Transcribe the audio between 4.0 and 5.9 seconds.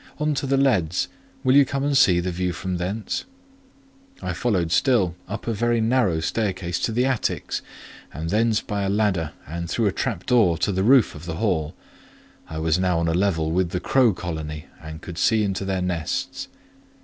I followed still, up a very